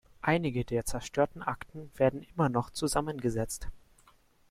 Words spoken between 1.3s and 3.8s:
Akten werden immer noch zusammengesetzt.